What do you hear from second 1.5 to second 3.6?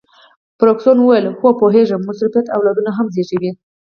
پوهیږم، مصروفیت اولادونه هم زیږوي.